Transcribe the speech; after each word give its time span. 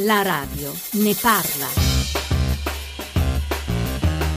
La 0.00 0.20
radio 0.20 0.74
ne 0.92 1.14
parla. 1.18 1.66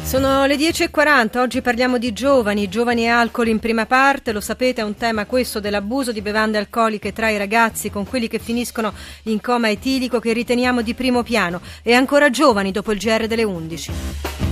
Sono 0.03 0.45
le 0.45 0.55
10.40, 0.55 1.37
oggi 1.37 1.61
parliamo 1.61 1.97
di 1.97 2.13
giovani, 2.13 2.69
giovani 2.69 3.03
e 3.03 3.07
alcol 3.07 3.49
in 3.49 3.59
prima 3.59 3.85
parte, 3.85 4.31
lo 4.31 4.39
sapete 4.39 4.79
è 4.79 4.85
un 4.85 4.95
tema 4.95 5.25
questo 5.25 5.59
dell'abuso 5.59 6.13
di 6.13 6.21
bevande 6.21 6.57
alcoliche 6.57 7.11
tra 7.11 7.29
i 7.29 7.37
ragazzi 7.37 7.89
con 7.89 8.07
quelli 8.07 8.29
che 8.29 8.39
finiscono 8.39 8.93
in 9.23 9.41
coma 9.41 9.69
etilico 9.69 10.21
che 10.21 10.31
riteniamo 10.31 10.81
di 10.81 10.93
primo 10.93 11.23
piano 11.23 11.59
e 11.83 11.93
ancora 11.93 12.29
giovani 12.29 12.71
dopo 12.71 12.93
il 12.93 12.97
GR 12.97 13.27
delle 13.27 13.43
11. 13.43 14.48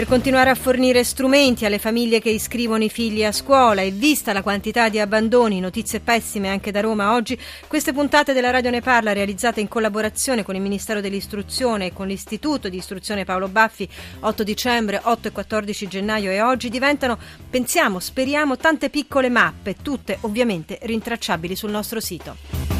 Per 0.00 0.08
continuare 0.08 0.48
a 0.48 0.54
fornire 0.54 1.04
strumenti 1.04 1.66
alle 1.66 1.78
famiglie 1.78 2.20
che 2.20 2.30
iscrivono 2.30 2.82
i 2.82 2.88
figli 2.88 3.22
a 3.22 3.32
scuola 3.32 3.82
e 3.82 3.90
vista 3.90 4.32
la 4.32 4.40
quantità 4.40 4.88
di 4.88 4.98
abbandoni, 4.98 5.60
notizie 5.60 6.00
pessime 6.00 6.48
anche 6.48 6.70
da 6.70 6.80
Roma 6.80 7.12
oggi, 7.12 7.38
queste 7.66 7.92
puntate 7.92 8.32
della 8.32 8.50
Radio 8.50 8.70
Ne 8.70 8.80
Parla 8.80 9.12
realizzate 9.12 9.60
in 9.60 9.68
collaborazione 9.68 10.42
con 10.42 10.54
il 10.54 10.62
Ministero 10.62 11.02
dell'Istruzione 11.02 11.84
e 11.84 11.92
con 11.92 12.06
l'Istituto 12.06 12.70
di 12.70 12.78
Istruzione 12.78 13.26
Paolo 13.26 13.48
Baffi 13.48 13.86
8 14.20 14.42
dicembre, 14.42 15.02
8 15.02 15.28
e 15.28 15.32
14 15.32 15.86
gennaio 15.86 16.30
e 16.30 16.40
oggi 16.40 16.70
diventano, 16.70 17.18
pensiamo, 17.50 18.00
speriamo, 18.00 18.56
tante 18.56 18.88
piccole 18.88 19.28
mappe, 19.28 19.76
tutte 19.82 20.16
ovviamente 20.22 20.78
rintracciabili 20.80 21.54
sul 21.54 21.72
nostro 21.72 22.00
sito. 22.00 22.79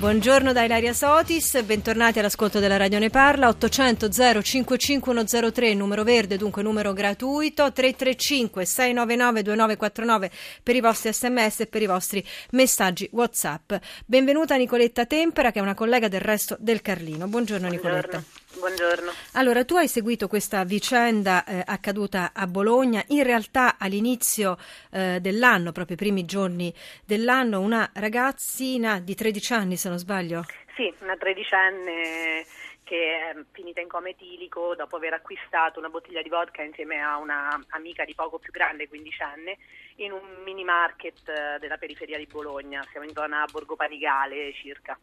Buongiorno 0.00 0.54
da 0.54 0.64
Ilaria 0.64 0.94
Sotis, 0.94 1.62
bentornati 1.62 2.18
all'ascolto 2.18 2.58
della 2.58 2.78
Radio 2.78 2.98
Ne 2.98 3.10
Parla, 3.10 3.48
800 3.48 4.08
055103, 4.08 5.74
numero 5.74 6.04
verde, 6.04 6.38
dunque 6.38 6.62
numero 6.62 6.94
gratuito, 6.94 7.70
335 7.70 8.64
699 8.64 9.42
2949 9.42 10.30
per 10.62 10.74
i 10.74 10.80
vostri 10.80 11.12
sms 11.12 11.60
e 11.60 11.66
per 11.66 11.82
i 11.82 11.86
vostri 11.86 12.26
messaggi 12.52 13.10
Whatsapp. 13.12 13.74
Benvenuta 14.06 14.56
Nicoletta 14.56 15.04
Tempera 15.04 15.50
che 15.52 15.58
è 15.58 15.62
una 15.62 15.74
collega 15.74 16.08
del 16.08 16.22
resto 16.22 16.56
del 16.58 16.80
Carlino. 16.80 17.28
Buongiorno, 17.28 17.68
Buongiorno. 17.68 17.98
Nicoletta. 17.98 18.39
Buongiorno. 18.58 19.12
Allora, 19.34 19.64
tu 19.64 19.76
hai 19.76 19.86
seguito 19.86 20.26
questa 20.26 20.64
vicenda 20.64 21.44
eh, 21.44 21.62
accaduta 21.64 22.32
a 22.34 22.46
Bologna. 22.48 23.02
In 23.08 23.22
realtà 23.22 23.76
all'inizio 23.78 24.56
eh, 24.90 25.18
dell'anno, 25.20 25.70
proprio 25.70 25.94
i 25.94 25.98
primi 25.98 26.24
giorni 26.24 26.74
dell'anno, 27.04 27.60
una 27.60 27.90
ragazzina 27.94 28.98
di 28.98 29.14
13 29.14 29.52
anni, 29.52 29.76
se 29.76 29.88
non 29.88 29.98
sbaglio. 29.98 30.44
Sì, 30.74 30.92
una 31.00 31.16
tredicenne 31.16 32.44
che 32.82 33.30
è 33.30 33.36
finita 33.52 33.80
in 33.80 33.86
coma 33.86 34.08
etilico 34.08 34.74
dopo 34.74 34.96
aver 34.96 35.12
acquistato 35.12 35.78
una 35.78 35.88
bottiglia 35.88 36.22
di 36.22 36.28
vodka 36.28 36.62
insieme 36.62 37.00
a 37.00 37.18
un'amica 37.18 38.04
di 38.04 38.16
poco 38.16 38.40
più 38.40 38.50
grande, 38.50 38.88
quindicenne, 38.88 39.58
in 39.96 40.10
un 40.10 40.42
mini 40.42 40.64
market 40.64 41.28
eh, 41.28 41.58
della 41.60 41.76
periferia 41.76 42.18
di 42.18 42.26
Bologna. 42.26 42.84
Siamo 42.90 43.06
in 43.06 43.12
zona 43.14 43.44
Borgo 43.48 43.76
Panigale 43.76 44.52
circa. 44.54 44.98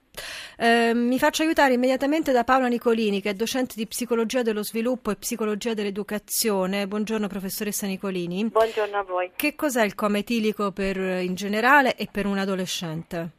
Eh, 0.59 0.91
mi 0.95 1.19
faccio 1.19 1.43
aiutare 1.43 1.73
immediatamente 1.73 2.31
da 2.31 2.43
Paola 2.43 2.67
Nicolini, 2.67 3.21
che 3.21 3.29
è 3.29 3.33
docente 3.33 3.75
di 3.77 3.85
psicologia 3.85 4.41
dello 4.41 4.63
sviluppo 4.63 5.11
e 5.11 5.15
psicologia 5.15 5.75
dell'educazione. 5.75 6.87
Buongiorno 6.87 7.27
professoressa 7.27 7.85
Nicolini. 7.85 8.45
Buongiorno 8.45 8.97
a 8.97 9.03
voi. 9.03 9.31
Che 9.35 9.53
cos'è 9.53 9.83
il 9.83 9.93
coma 9.93 10.17
etilico 10.17 10.71
per, 10.71 10.97
in 10.97 11.35
generale 11.35 11.95
e 11.95 12.07
per 12.11 12.25
un 12.25 12.39
adolescente? 12.39 13.29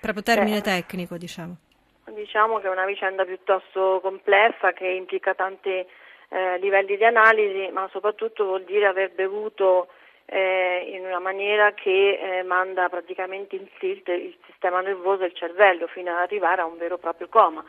Proprio 0.00 0.22
termine 0.22 0.60
Beh, 0.60 0.62
tecnico, 0.62 1.16
diciamo. 1.16 1.56
Diciamo 2.14 2.60
che 2.60 2.68
è 2.68 2.70
una 2.70 2.86
vicenda 2.86 3.24
piuttosto 3.24 3.98
complessa 4.00 4.72
che 4.72 4.86
implica 4.86 5.34
tanti 5.34 5.70
eh, 5.70 6.58
livelli 6.60 6.96
di 6.96 7.04
analisi, 7.04 7.68
ma 7.72 7.88
soprattutto 7.90 8.44
vuol 8.44 8.62
dire 8.62 8.86
aver 8.86 9.10
bevuto 9.12 9.88
eh, 10.26 10.90
in 10.92 11.04
una 11.04 11.20
maniera 11.20 11.72
che 11.72 12.18
eh, 12.20 12.42
manda 12.42 12.88
praticamente 12.88 13.56
in 13.56 13.66
tilt 13.78 14.08
il 14.08 14.36
sistema 14.46 14.80
nervoso 14.80 15.22
e 15.22 15.26
il 15.26 15.34
cervello 15.34 15.86
fino 15.86 16.10
ad 16.10 16.18
arrivare 16.18 16.60
a 16.60 16.66
un 16.66 16.76
vero 16.76 16.96
e 16.96 16.98
proprio 16.98 17.28
coma. 17.28 17.64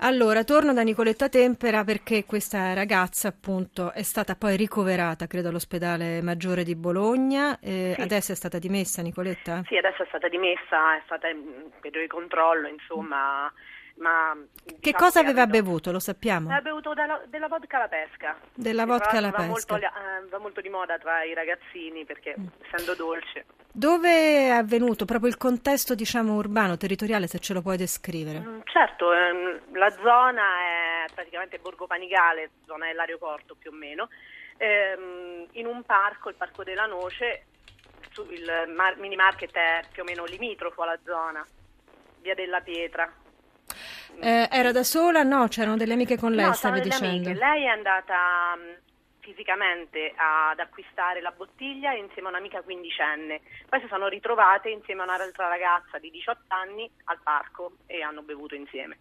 Allora, 0.00 0.44
torno 0.44 0.72
da 0.72 0.82
Nicoletta 0.82 1.28
Tempera 1.28 1.82
perché 1.82 2.24
questa 2.24 2.72
ragazza 2.72 3.26
appunto 3.26 3.92
è 3.92 4.04
stata 4.04 4.36
poi 4.36 4.56
ricoverata, 4.56 5.26
credo, 5.26 5.48
all'ospedale 5.48 6.22
maggiore 6.22 6.62
di 6.62 6.76
Bologna. 6.76 7.58
Eh, 7.58 7.94
sì. 7.96 8.00
Adesso 8.00 8.30
è 8.30 8.34
stata 8.36 8.60
dimessa, 8.60 9.02
Nicoletta? 9.02 9.62
Sì, 9.66 9.76
adesso 9.76 10.04
è 10.04 10.06
stata 10.06 10.28
dimessa, 10.28 10.96
è 10.96 11.02
stata 11.04 11.26
in 11.26 11.68
periodo 11.80 11.98
di 11.98 12.06
controllo, 12.06 12.68
insomma. 12.68 13.46
Mm 13.46 13.76
ma 13.98 14.36
diciamo 14.62 14.78
che 14.80 14.92
cosa 14.92 15.20
aveva 15.20 15.42
avevo... 15.42 15.64
bevuto, 15.64 15.92
lo 15.92 15.98
sappiamo? 15.98 16.46
Aveva 16.46 16.62
bevuto 16.62 16.94
della, 16.94 17.20
della 17.26 17.48
vodka 17.48 17.76
alla 17.76 17.88
pesca. 17.88 18.36
Della 18.54 18.86
vodka 18.86 19.18
alla 19.18 19.30
pesca. 19.30 19.46
Molto, 19.46 19.76
eh, 19.76 20.28
va 20.28 20.38
molto 20.38 20.60
di 20.60 20.68
moda 20.68 20.98
tra 20.98 21.24
i 21.24 21.34
ragazzini 21.34 22.04
perché 22.04 22.34
mm. 22.38 22.46
essendo 22.64 22.94
dolce. 22.94 23.46
Dove 23.70 24.08
è 24.08 24.48
avvenuto 24.50 25.04
proprio 25.04 25.28
il 25.28 25.36
contesto 25.36 25.94
diciamo 25.94 26.34
urbano, 26.34 26.76
territoriale, 26.76 27.26
se 27.26 27.38
ce 27.38 27.52
lo 27.52 27.62
puoi 27.62 27.76
descrivere? 27.76 28.40
Mm, 28.40 28.60
certo, 28.64 29.12
ehm, 29.12 29.60
la 29.72 29.90
zona 29.90 30.42
è 30.42 31.04
praticamente 31.14 31.58
Borgo 31.58 31.86
Panigale, 31.86 32.50
zona 32.66 32.86
dell'aeroporto 32.86 33.56
più 33.56 33.70
o 33.70 33.74
meno, 33.74 34.08
ehm, 34.56 35.46
in 35.52 35.66
un 35.66 35.82
parco, 35.82 36.28
il 36.28 36.34
Parco 36.34 36.64
della 36.64 36.86
Noce, 36.86 37.44
il 38.30 38.72
mar- 38.74 38.96
mini 38.98 39.14
market 39.14 39.52
è 39.52 39.82
più 39.92 40.02
o 40.02 40.04
meno 40.04 40.24
limitrofo 40.24 40.82
alla 40.82 40.98
zona, 41.04 41.46
via 42.20 42.34
della 42.34 42.60
Pietra. 42.60 43.12
Eh, 44.20 44.48
era 44.50 44.72
da 44.72 44.82
sola? 44.82 45.22
No, 45.22 45.46
c'erano 45.48 45.76
delle 45.76 45.94
amiche 45.94 46.16
con 46.16 46.32
lei, 46.32 46.46
no, 46.46 46.52
stavi 46.52 46.80
dicendo. 46.80 47.28
Amiche. 47.28 47.34
Lei 47.34 47.64
è 47.64 47.68
andata 47.68 48.56
mm, 48.56 48.72
fisicamente 49.20 50.12
ad 50.16 50.58
acquistare 50.58 51.20
la 51.20 51.32
bottiglia 51.36 51.92
insieme 51.92 52.28
a 52.28 52.30
un'amica 52.32 52.62
quindicenne. 52.62 53.40
Poi 53.68 53.80
si 53.80 53.86
sono 53.88 54.08
ritrovate 54.08 54.70
insieme 54.70 55.02
a 55.02 55.04
un'altra 55.04 55.48
ragazza 55.48 55.98
di 55.98 56.10
18 56.10 56.40
anni 56.48 56.90
al 57.04 57.18
parco 57.22 57.72
e 57.86 58.02
hanno 58.02 58.22
bevuto 58.22 58.54
insieme. 58.54 58.96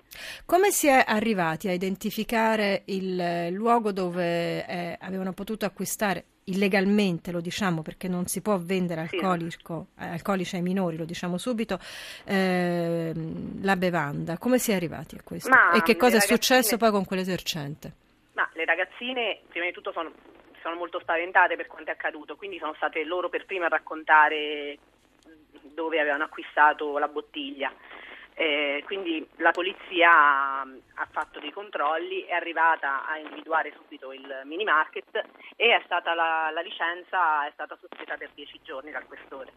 Come 0.45 0.71
si 0.71 0.87
è 0.87 1.03
arrivati 1.05 1.67
a 1.67 1.71
identificare 1.71 2.83
il 2.87 3.49
luogo 3.51 3.91
dove 3.91 4.65
eh, 4.65 4.97
avevano 4.99 5.33
potuto 5.33 5.65
acquistare 5.65 6.25
illegalmente, 6.47 7.31
lo 7.31 7.39
diciamo 7.39 7.81
perché 7.81 8.07
non 8.07 8.25
si 8.25 8.41
può 8.41 8.57
vendere 8.57 9.01
alcolico, 9.01 9.87
sì. 9.95 10.03
alcolici 10.03 10.55
ai 10.55 10.61
minori, 10.61 10.97
lo 10.97 11.05
diciamo 11.05 11.37
subito, 11.37 11.79
eh, 12.25 13.13
la 13.61 13.75
bevanda. 13.75 14.37
Come 14.37 14.57
si 14.59 14.71
è 14.71 14.75
arrivati 14.75 15.15
a 15.15 15.21
questo? 15.23 15.49
Ma 15.49 15.71
e 15.71 15.81
che 15.81 15.95
cosa 15.95 16.17
è 16.17 16.21
successo 16.21 16.77
poi 16.77 16.91
con 16.91 17.05
quell'esercente? 17.05 17.91
Ma 18.33 18.49
le 18.53 18.65
ragazzine, 18.65 19.39
prima 19.47 19.65
di 19.65 19.71
tutto, 19.71 19.91
sono, 19.91 20.11
sono 20.61 20.75
molto 20.75 20.99
spaventate 20.99 21.55
per 21.55 21.67
quanto 21.67 21.89
è 21.89 21.93
accaduto, 21.93 22.35
quindi 22.35 22.57
sono 22.59 22.73
state 22.75 23.03
loro 23.03 23.29
per 23.29 23.45
prime 23.45 23.65
a 23.65 23.69
raccontare 23.69 24.77
dove 25.73 25.99
avevano 25.99 26.23
acquistato 26.23 26.97
la 26.97 27.07
bottiglia. 27.07 27.71
Eh, 28.39 28.83
quindi 28.85 29.27
la 29.37 29.49
polizia 29.49 30.11
ha, 30.61 31.07
fatto 31.09 31.39
dei 31.39 31.51
controlli, 31.51 32.21
è 32.21 32.33
arrivata 32.33 33.07
a 33.07 33.17
individuare 33.17 33.73
subito 33.75 34.13
il 34.13 34.41
mini 34.43 34.63
market 34.63 35.09
e 35.55 35.71
la, 36.13 36.51
la 36.53 36.61
licenza 36.61 37.47
è 37.47 37.51
stata 37.53 37.75
sospesa 37.81 38.15
per 38.15 38.29
dieci 38.35 38.59
giorni 38.61 38.91
dal 38.91 39.07
questore. 39.07 39.51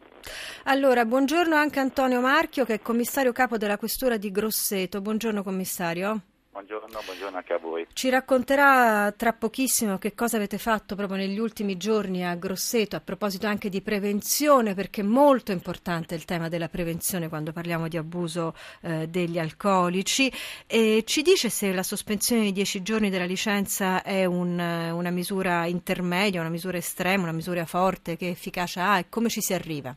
Allora, 0.63 1.05
buongiorno 1.05 1.53
anche 1.55 1.79
Antonio 1.79 2.21
Marchio 2.21 2.65
che 2.65 2.73
è 2.73 2.81
commissario 2.81 3.31
capo 3.31 3.57
della 3.57 3.77
questura 3.77 4.17
di 4.17 4.31
Grosseto. 4.31 4.99
Buongiorno 4.99 5.43
commissario. 5.43 6.30
Buongiorno, 6.51 6.99
buongiorno, 7.05 7.37
anche 7.37 7.53
a 7.53 7.57
voi. 7.59 7.87
Ci 7.93 8.09
racconterà 8.09 9.13
tra 9.15 9.31
pochissimo 9.31 9.97
che 9.97 10.13
cosa 10.13 10.35
avete 10.35 10.57
fatto 10.57 10.95
proprio 10.95 11.17
negli 11.17 11.39
ultimi 11.39 11.77
giorni 11.77 12.25
a 12.25 12.35
Grosseto, 12.35 12.97
a 12.97 12.99
proposito 12.99 13.47
anche 13.47 13.69
di 13.69 13.81
prevenzione, 13.81 14.73
perché 14.73 14.99
è 14.99 15.05
molto 15.05 15.53
importante 15.53 16.13
il 16.13 16.25
tema 16.25 16.49
della 16.49 16.67
prevenzione 16.67 17.29
quando 17.29 17.53
parliamo 17.53 17.87
di 17.87 17.95
abuso 17.95 18.53
eh, 18.81 19.07
degli 19.07 19.39
alcolici. 19.39 20.29
E 20.67 21.03
ci 21.05 21.21
dice 21.21 21.49
se 21.49 21.71
la 21.71 21.83
sospensione 21.83 22.43
di 22.43 22.51
dieci 22.51 22.81
giorni 22.81 23.09
della 23.09 23.23
licenza 23.23 24.03
è 24.03 24.25
un, 24.25 24.59
una 24.59 25.09
misura 25.09 25.65
intermedia, 25.67 26.41
una 26.41 26.49
misura 26.49 26.75
estrema, 26.75 27.23
una 27.23 27.31
misura 27.31 27.63
forte, 27.65 28.17
che 28.17 28.27
efficacia 28.27 28.89
ha 28.89 28.99
e 28.99 29.05
come 29.07 29.29
ci 29.29 29.39
si 29.39 29.53
arriva? 29.53 29.95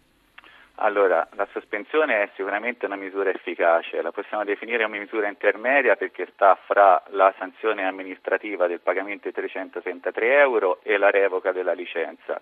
Allora, 0.79 1.27
la 1.35 1.47
sospensione 1.53 2.23
è 2.25 2.31
sicuramente 2.35 2.87
una 2.87 2.97
misura 2.97 3.31
efficace, 3.31 4.03
la 4.03 4.11
possiamo 4.11 4.43
definire 4.43 4.83
una 4.83 4.99
misura 4.99 5.29
intermedia 5.29 5.95
perché 5.95 6.27
sta 6.33 6.59
fra 6.67 7.01
la 7.11 7.33
sanzione 7.39 7.87
amministrativa 7.87 8.67
del 8.67 8.81
pagamento 8.81 9.29
di 9.29 9.35
333 9.35 10.39
euro 10.39 10.81
e 10.83 10.97
la 10.99 11.11
revoca 11.11 11.53
della 11.53 11.75
licenza. 11.75 12.41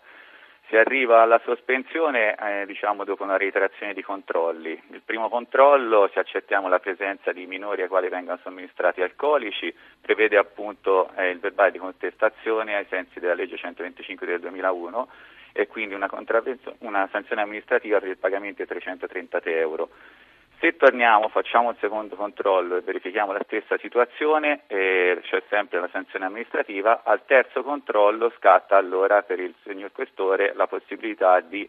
Si 0.68 0.76
arriva 0.76 1.20
alla 1.20 1.42
sospensione 1.44 2.34
eh, 2.34 2.64
diciamo, 2.64 3.04
dopo 3.04 3.22
una 3.22 3.36
reiterazione 3.36 3.92
di 3.92 4.00
controlli. 4.00 4.80
Il 4.92 5.02
primo 5.04 5.28
controllo, 5.28 6.08
se 6.14 6.18
accettiamo 6.18 6.68
la 6.68 6.78
presenza 6.78 7.32
di 7.32 7.46
minori 7.46 7.82
ai 7.82 7.88
quali 7.88 8.08
vengono 8.08 8.38
somministrati 8.42 9.02
alcolici, 9.02 9.74
prevede 10.00 10.38
appunto 10.38 11.10
eh, 11.16 11.28
il 11.28 11.38
verbale 11.38 11.72
di 11.72 11.78
contestazione 11.78 12.76
ai 12.76 12.86
sensi 12.88 13.20
della 13.20 13.34
legge 13.34 13.58
125 13.58 14.26
del 14.26 14.40
2001 14.40 15.08
e 15.52 15.66
quindi 15.66 15.94
una, 15.94 16.08
una 16.78 17.08
sanzione 17.10 17.42
amministrativa 17.42 17.98
per 17.98 18.08
il 18.08 18.18
pagamento 18.18 18.62
di 18.62 18.68
333 18.68 19.58
euro. 19.58 19.88
Se 20.58 20.76
torniamo, 20.76 21.28
facciamo 21.28 21.70
un 21.70 21.76
secondo 21.80 22.14
controllo 22.14 22.76
e 22.76 22.82
verifichiamo 22.82 23.32
la 23.32 23.42
stessa 23.44 23.76
situazione, 23.78 24.62
eh, 24.68 25.18
c'è 25.22 25.42
sempre 25.48 25.80
la 25.80 25.88
sanzione 25.90 26.26
amministrativa, 26.26 27.02
al 27.04 27.24
terzo 27.26 27.64
controllo 27.64 28.32
scatta 28.38 28.76
allora 28.76 29.22
per 29.22 29.40
il 29.40 29.54
signor 29.64 29.90
Questore 29.90 30.52
la 30.54 30.68
possibilità 30.68 31.40
di 31.40 31.68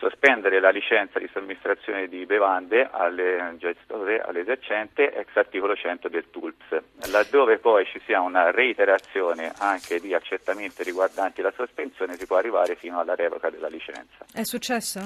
sospendere 0.00 0.60
la 0.60 0.70
licenza 0.70 1.18
di 1.18 1.28
somministrazione 1.30 2.08
di 2.08 2.24
bevande 2.24 2.88
alle 2.90 3.54
gestore, 3.58 4.20
all'esercente 4.20 5.12
ex 5.12 5.28
articolo 5.34 5.76
100 5.76 6.08
del 6.08 6.30
TULPS. 6.30 7.10
Laddove 7.10 7.58
poi 7.58 7.84
ci 7.84 8.00
sia 8.06 8.20
una 8.22 8.50
reiterazione 8.50 9.52
anche 9.58 10.00
di 10.00 10.14
accertamenti 10.14 10.82
riguardanti 10.82 11.42
la 11.42 11.52
sospensione 11.54 12.16
si 12.16 12.26
può 12.26 12.36
arrivare 12.36 12.76
fino 12.76 12.98
alla 12.98 13.14
revoca 13.14 13.50
della 13.50 13.68
licenza. 13.68 14.24
È 14.32 14.42
successo? 14.42 15.00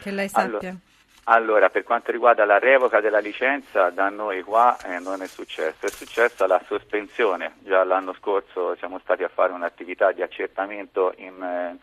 Che 0.00 0.10
lei 0.12 0.28
sappia? 0.28 0.68
Allora, 0.68 0.78
allora, 1.24 1.70
per 1.70 1.82
quanto 1.82 2.12
riguarda 2.12 2.44
la 2.44 2.58
revoca 2.58 3.00
della 3.00 3.18
licenza, 3.18 3.90
da 3.90 4.08
noi 4.08 4.42
qua 4.42 4.76
eh, 4.84 4.98
non 5.00 5.20
è 5.20 5.26
successo, 5.26 5.86
è 5.86 5.88
successa 5.90 6.46
la 6.46 6.62
sospensione. 6.66 7.54
Già 7.60 7.82
l'anno 7.82 8.14
scorso 8.14 8.76
siamo 8.76 9.00
stati 9.00 9.24
a 9.24 9.28
fare 9.28 9.52
un'attività 9.52 10.12
di 10.12 10.22
accertamento 10.22 11.12
in 11.16 11.42
eh, 11.42 11.78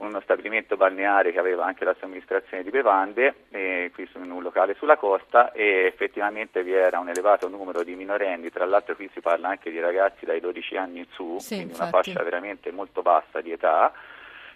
uno 0.00 0.20
stabilimento 0.20 0.76
balneare 0.76 1.32
che 1.32 1.38
aveva 1.38 1.64
anche 1.64 1.84
la 1.84 1.94
somministrazione 1.98 2.62
di 2.62 2.70
bevande, 2.70 3.34
eh, 3.50 3.90
qui 3.94 4.08
in 4.14 4.30
un 4.30 4.42
locale 4.42 4.74
sulla 4.74 4.96
costa 4.96 5.52
e 5.52 5.84
effettivamente 5.86 6.62
vi 6.62 6.72
era 6.72 6.98
un 6.98 7.08
elevato 7.08 7.48
numero 7.48 7.82
di 7.82 7.94
minorenni, 7.94 8.50
tra 8.50 8.64
l'altro 8.64 8.94
qui 8.94 9.10
si 9.12 9.20
parla 9.20 9.48
anche 9.48 9.70
di 9.70 9.78
ragazzi 9.78 10.24
dai 10.24 10.40
12 10.40 10.76
anni 10.76 10.98
in 11.00 11.06
su, 11.10 11.38
sì, 11.38 11.54
quindi 11.56 11.72
infatti. 11.72 11.82
una 11.82 12.02
fascia 12.02 12.22
veramente 12.22 12.70
molto 12.72 13.02
bassa 13.02 13.40
di 13.40 13.52
età 13.52 13.92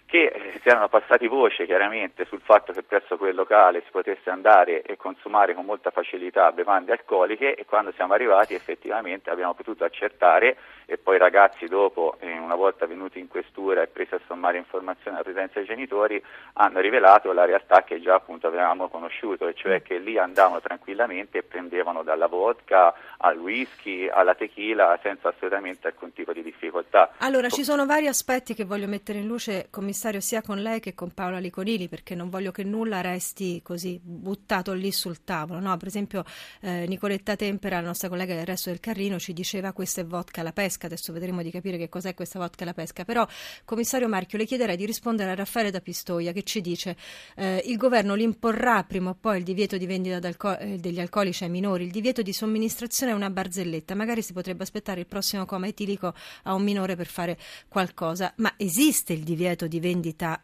che 0.05 0.25
eh, 0.25 0.59
si 0.61 0.67
erano 0.69 0.87
passati 0.87 1.27
voce 1.27 1.65
chiaramente 1.65 2.25
sul 2.25 2.41
fatto 2.41 2.71
che 2.71 2.83
presso 2.83 3.17
quel 3.17 3.35
locale 3.35 3.81
si 3.83 3.91
potesse 3.91 4.29
andare 4.29 4.81
e 4.81 4.97
consumare 4.97 5.53
con 5.53 5.65
molta 5.65 5.91
facilità 5.91 6.51
bevande 6.51 6.91
alcoliche 6.91 7.55
e 7.55 7.65
quando 7.65 7.91
siamo 7.93 8.13
arrivati 8.13 8.53
effettivamente 8.53 9.29
abbiamo 9.29 9.53
potuto 9.53 9.83
accertare 9.83 10.57
e 10.85 10.97
poi 10.97 11.15
i 11.15 11.19
ragazzi 11.19 11.65
dopo, 11.65 12.15
eh, 12.19 12.37
una 12.37 12.55
volta 12.55 12.85
venuti 12.85 13.19
in 13.19 13.27
questura 13.27 13.81
e 13.81 13.87
presi 13.87 14.13
a 14.13 14.19
sommare 14.27 14.57
informazioni 14.57 15.17
alla 15.17 15.25
presenza 15.25 15.59
dei 15.59 15.67
genitori, 15.67 16.21
hanno 16.53 16.79
rivelato 16.79 17.31
la 17.33 17.45
realtà 17.45 17.83
che 17.83 17.99
già 17.99 18.15
appunto 18.15 18.47
avevamo 18.47 18.87
conosciuto, 18.87 19.47
e 19.47 19.53
cioè 19.55 19.81
che 19.81 19.97
lì 19.97 20.17
andavano 20.17 20.61
tranquillamente 20.61 21.39
e 21.39 21.43
prendevano 21.43 22.03
dalla 22.03 22.27
vodka 22.27 22.93
al 23.17 23.37
whisky, 23.37 24.07
alla 24.07 24.35
tequila 24.35 24.99
senza 25.01 25.29
assolutamente 25.29 25.87
alcun 25.87 26.13
tipo 26.13 26.33
di 26.33 26.43
difficoltà. 26.43 27.13
Allora, 27.19 27.49
ci 27.49 27.63
sono 27.63 27.85
vari 27.85 28.07
aspetti 28.07 28.53
che 28.53 28.63
voglio 28.63 28.87
mettere 28.87 29.19
in 29.19 29.27
luce, 29.27 29.67
commissario, 29.71 29.93
sia 30.19 30.41
con 30.41 30.61
lei 30.61 30.79
che 30.79 30.93
con 30.93 31.11
Paola 31.11 31.39
Liconini, 31.39 31.87
perché 31.87 32.13
non 32.13 32.29
voglio 32.29 32.51
che 32.51 32.63
nulla 32.63 33.01
resti 33.01 33.61
così 33.63 33.99
buttato 34.01 34.73
lì 34.73 34.91
sul 34.91 35.23
tavolo. 35.23 35.59
No? 35.59 35.75
Per 35.77 35.87
esempio, 35.87 36.23
eh, 36.61 36.85
Nicoletta 36.87 37.35
Tempera, 37.35 37.79
la 37.79 37.87
nostra 37.87 38.09
collega 38.09 38.35
del 38.35 38.45
resto 38.45 38.69
del 38.69 38.79
Carrino, 38.79 39.17
ci 39.17 39.33
diceva 39.33 39.71
questa 39.73 40.01
è 40.01 40.05
vodka 40.05 40.41
alla 40.41 40.51
pesca, 40.51 40.85
adesso 40.85 41.13
vedremo 41.13 41.41
di 41.41 41.49
capire 41.49 41.77
che 41.77 41.89
cos'è 41.89 42.13
questa 42.13 42.37
vodka 42.37 42.63
alla 42.63 42.73
pesca, 42.73 43.05
però, 43.05 43.25
commissario 43.63 44.07
Marchio, 44.07 44.37
le 44.37 44.45
chiederei 44.45 44.75
di 44.75 44.85
rispondere 44.85 45.31
a 45.31 45.35
Raffaele 45.35 45.71
da 45.71 45.79
Pistoia 45.79 46.31
che 46.31 46.43
ci 46.43 46.61
dice 46.61 46.95
eh, 47.35 47.63
il 47.65 47.77
governo 47.77 48.13
l'imporrà 48.13 48.83
prima 48.83 49.11
o 49.11 49.17
poi 49.19 49.37
il 49.37 49.43
divieto 49.43 49.77
di 49.77 49.85
vendita 49.85 50.19
eh, 50.59 50.77
degli 50.77 50.99
alcolici 50.99 51.43
ai 51.45 51.49
minori, 51.49 51.85
il 51.85 51.91
divieto 51.91 52.21
di 52.21 52.33
somministrazione 52.33 53.11
è 53.11 53.15
una 53.15 53.29
barzelletta, 53.29 53.95
magari 53.95 54.21
si 54.21 54.33
potrebbe 54.33 54.63
aspettare 54.63 54.99
il 54.99 55.07
prossimo 55.07 55.45
coma 55.45 55.67
etilico 55.67 56.13
a 56.43 56.53
un 56.53 56.63
minore 56.63 56.95
per 56.95 57.07
fare 57.07 57.37
qualcosa, 57.67 58.33
ma 58.37 58.53
esiste 58.57 59.13
il 59.13 59.23
divieto 59.23 59.67
di 59.67 59.79
vendita 59.79 59.84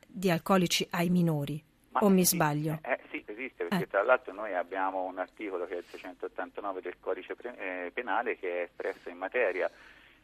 di 0.08 0.30
alcolici 0.30 0.88
ai 0.92 1.10
minori? 1.10 1.64
Ma 1.90 2.02
o 2.02 2.10
mi 2.10 2.24
sbaglio? 2.24 2.80
Eh, 2.84 3.00
sì, 3.10 3.24
esiste, 3.26 3.66
perché 3.66 3.84
Eh. 3.84 3.88
tra 3.88 4.04
l'altro 4.04 4.34
noi 4.34 4.54
abbiamo 4.54 5.04
un 5.04 5.18
articolo 5.18 5.66
che 5.66 5.76
è 5.76 5.78
il 5.78 5.86
689 5.86 6.82
del 6.82 6.96
codice 7.00 7.36
pre- 7.36 7.58
eh, 7.58 7.92
penale 7.92 8.38
che 8.38 8.60
è 8.60 8.62
espresso 8.64 9.10
in 9.10 9.18
materia. 9.18 9.70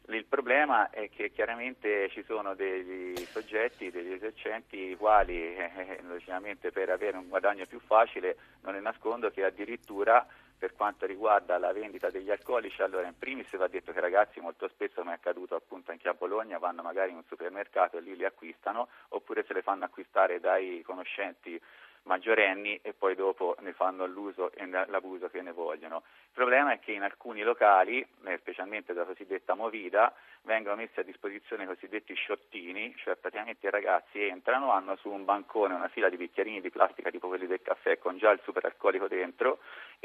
Il 0.10 0.24
problema 0.24 0.90
è 0.90 1.10
che 1.10 1.31
chiaramente 1.31 2.10
ci 2.10 2.24
sono 2.25 2.56
degli 2.56 3.18
soggetti, 3.25 3.92
degli 3.92 4.14
esercenti, 4.14 4.78
i 4.92 4.96
quali 4.96 5.36
eh, 5.36 5.72
eh, 5.75 6.00
logicamente 6.08 6.72
per 6.72 6.90
avere 6.90 7.18
un 7.18 7.28
guadagno 7.28 7.66
più 7.66 7.80
facile 7.80 8.38
non 8.62 8.74
ne 8.75 8.80
nascondo 8.80 9.30
che 9.31 9.44
addirittura 9.44 10.25
per 10.57 10.74
quanto 10.74 11.06
riguarda 11.06 11.57
la 11.57 11.71
vendita 11.71 12.09
degli 12.09 12.31
alcolici, 12.31 12.81
allora 12.81 13.07
in 13.07 13.18
primis 13.18 13.56
va 13.56 13.68
detto 13.68 13.92
che 13.92 14.00
i 14.00 14.01
ragazzi 14.01 14.39
molto 14.39 14.68
spesso, 14.68 15.01
come 15.01 15.12
è 15.12 15.15
accaduto 15.15 15.56
appunto 15.56 15.92
anche 15.92 16.07
a 16.07 16.13
Bologna, 16.13 16.57
vanno 16.57 16.81
magari 16.81 17.12
in 17.12 17.18
un 17.18 17.24
supermercato 17.27 17.98
e 17.98 18.01
lì 18.01 18.15
li 18.15 18.25
acquistano, 18.25 18.88
oppure 19.09 19.44
se 19.45 19.54
le 19.54 19.62
fanno 19.62 19.86
acquistare 19.86 20.39
dai 20.39 20.81
conoscenti 20.83 21.62
maggiorenni 22.07 22.80
e 22.81 22.94
poi 22.94 23.13
dopo 23.13 23.56
ne 23.59 23.74
fanno 23.74 24.07
l'uso 24.07 24.51
e 24.54 24.65
l'abuso 24.65 25.30
che 25.30 25.42
ne 25.42 25.51
vogliono. 25.51 26.04
Il 26.07 26.33
problema 26.33 26.71
è 26.71 26.80
che 26.80 26.94
in 26.94 27.04
alcuni 27.04 27.44
locali, 27.44 28.06
eh, 28.25 28.38
specialmente 28.39 28.94
della 28.94 29.06
cosiddetta 29.06 29.54
Movida, 29.54 30.13
vengono 30.42 30.77
messi 30.77 31.00
a 31.00 31.04
disposizione 31.04 31.63
i 31.63 31.68
cosiddetti 31.68 32.13
sciottini, 32.15 32.95
cioè 32.98 33.18
praticamente 33.18 33.68
i 33.68 33.69
ragazzi 33.69 34.24
entrano, 34.24 34.71
hanno 34.71 34.95
su 34.95 35.09
un 35.09 35.25
bancone 35.25 35.75
una 35.75 35.89
fila 35.89 36.09
di 36.09 36.18
bicchierini 36.18 36.62
di 36.62 36.69
plastica 36.69 37.12
tipo 37.12 37.27
quelli 37.27 37.48
del 37.48 37.62
caffè 37.62 38.00
con 38.00 38.18
già 38.18 38.31
il 38.31 38.39
superalcolico 38.44 39.07
dentro, 39.07 39.59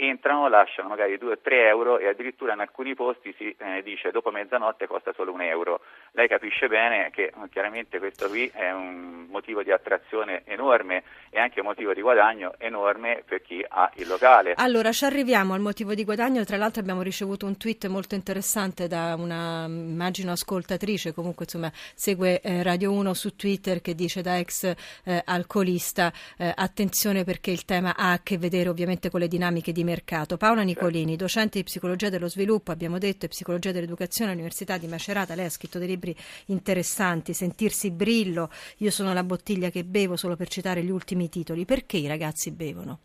entrano, 0.06 0.48
lasciano 0.48 0.88
magari 0.88 1.18
2 1.18 1.32
o 1.32 1.38
3 1.38 1.66
euro 1.66 1.98
e 1.98 2.08
addirittura 2.08 2.52
in 2.52 2.60
alcuni 2.60 2.94
posti 2.94 3.32
si 3.36 3.54
eh, 3.58 3.82
dice 3.82 4.10
dopo 4.10 4.30
mezzanotte 4.30 4.86
costa 4.86 5.12
solo 5.12 5.32
un 5.32 5.42
euro. 5.42 5.80
Lei 6.14 6.28
capisce 6.28 6.68
bene 6.68 7.08
che 7.10 7.24
eh, 7.24 7.32
chiaramente 7.50 7.98
questo 7.98 8.28
qui 8.28 8.46
è 8.52 8.70
un 8.70 9.28
motivo 9.30 9.62
di 9.62 9.72
attrazione 9.72 10.42
enorme 10.44 11.04
e 11.30 11.40
anche 11.40 11.60
un 11.60 11.66
motivo 11.66 11.94
di 11.94 12.02
guadagno 12.02 12.52
enorme 12.58 13.22
per 13.26 13.40
chi 13.40 13.64
ha 13.66 13.90
il 13.94 14.06
locale. 14.06 14.52
Allora, 14.56 14.92
ci 14.92 15.06
arriviamo 15.06 15.54
al 15.54 15.60
motivo 15.60 15.94
di 15.94 16.04
guadagno. 16.04 16.44
Tra 16.44 16.58
l'altro 16.58 16.82
abbiamo 16.82 17.00
ricevuto 17.00 17.46
un 17.46 17.56
tweet 17.56 17.86
molto 17.86 18.14
interessante 18.14 18.88
da 18.88 19.14
una, 19.18 19.64
immagino, 19.64 20.32
ascoltatrice, 20.32 21.14
comunque 21.14 21.46
insomma 21.46 21.72
segue 21.94 22.42
eh, 22.42 22.62
Radio 22.62 22.92
1 22.92 23.14
su 23.14 23.34
Twitter 23.34 23.80
che 23.80 23.94
dice 23.94 24.20
da 24.20 24.36
ex 24.36 24.64
eh, 25.04 25.22
alcolista 25.24 26.12
eh, 26.36 26.52
attenzione 26.54 27.24
perché 27.24 27.50
il 27.50 27.64
tema 27.64 27.94
ha 27.96 28.12
a 28.12 28.20
che 28.22 28.36
vedere 28.36 28.68
ovviamente 28.68 29.08
con 29.08 29.20
le 29.20 29.28
dinamiche 29.28 29.72
di 29.72 29.82
mercato. 29.82 30.36
Paola 30.36 30.60
Nicolini, 30.60 31.16
docente 31.16 31.56
di 31.56 31.64
psicologia 31.64 32.10
dello 32.10 32.28
sviluppo, 32.28 32.70
abbiamo 32.70 32.98
detto, 32.98 33.24
e 33.24 33.28
psicologia 33.28 33.72
dell'educazione 33.72 34.32
all'Università 34.32 34.76
di 34.76 34.86
Macerata, 34.88 35.34
lei 35.34 35.46
ha 35.46 35.50
scritto 35.50 35.78
dei 35.78 35.88
libri 35.88 36.01
interessanti, 36.46 37.32
Sentirsi 37.34 37.90
brillo, 37.90 38.48
Io 38.78 38.90
sono 38.90 39.12
la 39.12 39.22
bottiglia 39.22 39.70
che 39.70 39.84
bevo, 39.84 40.16
solo 40.16 40.36
per 40.36 40.48
citare 40.48 40.82
gli 40.82 40.90
ultimi 40.90 41.28
titoli. 41.28 41.64
Perché 41.64 41.96
i 41.96 42.08
ragazzi 42.08 42.50
bevono? 42.50 42.98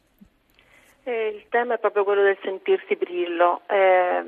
Eh, 1.03 1.27
il 1.27 1.45
tema 1.49 1.75
è 1.75 1.79
proprio 1.79 2.03
quello 2.03 2.23
del 2.23 2.37
sentirsi 2.41 2.95
brillo. 2.95 3.61
Eh, 3.67 4.23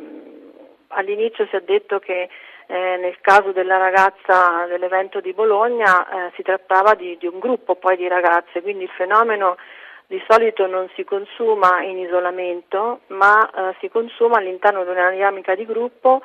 all'inizio 0.87 1.45
si 1.47 1.55
è 1.55 1.61
detto 1.61 1.99
che 1.99 2.29
eh, 2.71 2.97
nel 2.97 3.19
caso 3.19 3.51
della 3.51 3.77
ragazza 3.77 4.65
dell'evento 4.67 5.19
di 5.19 5.33
Bologna 5.33 6.07
eh, 6.27 6.31
si 6.35 6.43
trattava 6.43 6.93
di, 6.93 7.17
di, 7.17 7.25
un 7.25 7.39
gruppo 7.39 7.75
poi 7.75 7.97
di 7.97 8.07
ragazze, 8.07 8.61
quindi 8.61 8.83
il 8.83 8.91
fenomeno 8.91 9.57
di 10.05 10.21
solito 10.27 10.67
non 10.67 10.87
si 10.95 11.03
consuma 11.03 11.81
in 11.81 11.97
isolamento, 11.97 13.01
ma 13.07 13.49
eh, 13.49 13.75
si 13.79 13.89
consuma 13.89 14.37
all'interno 14.37 14.83
di 14.83 14.89
una 14.91 15.09
dinamica 15.09 15.55
di 15.55 15.65
gruppo 15.65 16.21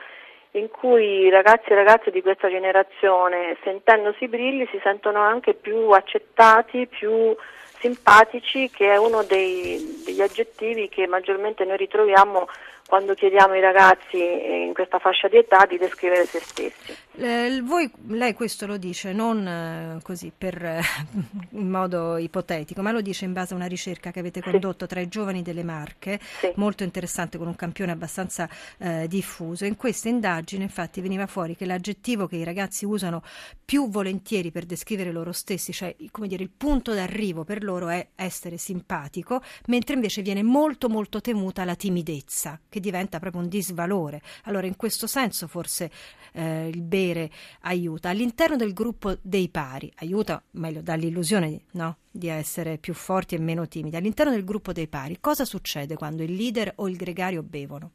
in 0.54 0.68
cui 0.70 1.28
ragazzi 1.30 1.70
e 1.70 1.74
ragazze 1.74 2.10
di 2.10 2.22
questa 2.22 2.48
generazione, 2.48 3.56
sentendosi 3.64 4.28
brilli, 4.28 4.68
si 4.70 4.80
sentono 4.82 5.20
anche 5.20 5.54
più 5.54 5.90
accettati, 5.90 6.86
più 6.86 7.34
simpatici, 7.78 8.70
che 8.70 8.92
è 8.92 8.96
uno 8.96 9.24
dei, 9.24 10.02
degli 10.04 10.20
aggettivi 10.20 10.88
che 10.88 11.06
maggiormente 11.06 11.64
noi 11.64 11.76
ritroviamo 11.76 12.46
quando 12.86 13.14
chiediamo 13.14 13.54
ai 13.54 13.60
ragazzi 13.60 14.18
in 14.18 14.72
questa 14.74 14.98
fascia 14.98 15.28
di 15.28 15.38
età 15.38 15.64
di 15.66 15.78
descrivere 15.78 16.26
se 16.26 16.40
stessi. 16.40 16.96
Eh, 17.16 17.60
voi, 17.62 17.90
lei 18.08 18.34
questo 18.34 18.66
lo 18.66 18.76
dice 18.76 19.12
non 19.12 19.46
eh, 19.46 20.02
così 20.02 20.32
per, 20.36 20.62
eh, 20.62 20.80
in 21.50 21.70
modo 21.70 22.16
ipotetico, 22.16 22.82
ma 22.82 22.90
lo 22.90 23.00
dice 23.00 23.24
in 23.24 23.32
base 23.32 23.54
a 23.54 23.56
una 23.56 23.66
ricerca 23.66 24.10
che 24.10 24.18
avete 24.18 24.40
condotto 24.40 24.84
sì. 24.84 24.90
tra 24.90 25.00
i 25.00 25.08
giovani 25.08 25.42
delle 25.42 25.62
Marche, 25.62 26.18
sì. 26.20 26.52
molto 26.56 26.82
interessante 26.82 27.38
con 27.38 27.46
un 27.46 27.56
campione 27.56 27.92
abbastanza 27.92 28.48
eh, 28.78 29.06
diffuso. 29.08 29.64
In 29.64 29.76
questa 29.76 30.08
indagine 30.08 30.64
infatti 30.64 31.00
veniva 31.00 31.26
fuori 31.26 31.56
che 31.56 31.66
l'aggettivo 31.66 32.26
che 32.26 32.36
i 32.36 32.44
ragazzi 32.44 32.84
usano 32.84 33.22
più 33.64 33.88
volentieri 33.88 34.50
per 34.50 34.64
descrivere 34.64 35.12
loro 35.12 35.32
stessi, 35.32 35.72
cioè 35.72 35.94
come 36.10 36.26
dire 36.26 36.42
il 36.42 36.50
punto 36.54 36.92
d'arrivo 36.92 37.44
per 37.44 37.62
loro 37.62 37.88
è 37.88 38.08
essere 38.16 38.56
simpatico, 38.56 39.40
mentre 39.66 39.94
invece 39.94 40.22
viene 40.22 40.42
molto 40.42 40.88
molto 40.88 41.20
temuta 41.20 41.64
la 41.64 41.76
timidezza 41.76 42.58
che 42.74 42.80
diventa 42.80 43.20
proprio 43.20 43.40
un 43.40 43.48
disvalore. 43.48 44.20
Allora 44.46 44.66
in 44.66 44.74
questo 44.74 45.06
senso 45.06 45.46
forse 45.46 45.88
eh, 46.32 46.66
il 46.66 46.82
bere 46.82 47.30
aiuta. 47.62 48.08
All'interno 48.08 48.56
del 48.56 48.72
gruppo 48.72 49.14
dei 49.22 49.48
pari 49.48 49.92
aiuta, 50.00 50.42
meglio, 50.52 50.82
dall'illusione 50.82 51.66
no? 51.74 51.98
di 52.10 52.28
essere 52.28 52.78
più 52.78 52.92
forti 52.92 53.36
e 53.36 53.38
meno 53.38 53.68
timidi. 53.68 53.94
All'interno 53.94 54.32
del 54.32 54.44
gruppo 54.44 54.72
dei 54.72 54.88
pari 54.88 55.20
cosa 55.20 55.44
succede 55.44 55.94
quando 55.94 56.24
il 56.24 56.34
leader 56.34 56.72
o 56.76 56.88
il 56.88 56.96
gregario 56.96 57.44
bevono? 57.44 57.92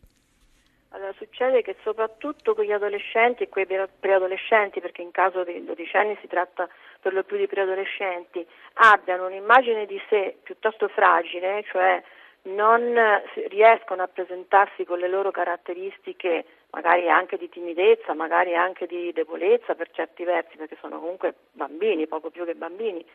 Allora, 0.91 1.13
succede 1.17 1.61
che 1.61 1.75
soprattutto 1.83 2.55
con 2.55 2.63
gli 2.63 2.71
adolescenti 2.71 3.43
e 3.43 3.49
quei 3.49 3.67
preadolescenti, 3.67 4.79
perché 4.79 5.01
in 5.01 5.11
caso 5.11 5.43
di 5.43 5.63
dodicenni 5.63 6.17
si 6.21 6.27
tratta 6.27 6.69
per 7.01 7.13
lo 7.13 7.23
più 7.23 7.35
di 7.35 7.47
preadolescenti, 7.47 8.47
abbiano 8.75 9.27
un'immagine 9.27 9.85
di 9.85 10.01
sé 10.09 10.37
piuttosto 10.41 10.87
fragile, 10.87 11.63
cioè 11.69 12.01
non 12.43 13.21
riescono 13.47 14.03
a 14.03 14.07
presentarsi 14.07 14.85
con 14.85 14.99
le 14.99 15.07
loro 15.07 15.31
caratteristiche, 15.31 16.45
magari 16.71 17.09
anche 17.09 17.37
di 17.37 17.49
timidezza, 17.49 18.13
magari 18.13 18.55
anche 18.55 18.85
di 18.85 19.11
debolezza 19.13 19.75
per 19.75 19.89
certi 19.91 20.23
versi, 20.23 20.57
perché 20.57 20.77
sono 20.79 20.99
comunque 20.99 21.33
bambini, 21.51 22.07
poco 22.07 22.29
più 22.29 22.45
che 22.45 22.55
bambini, 22.55 23.05